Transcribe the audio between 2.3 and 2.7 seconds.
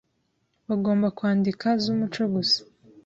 gusa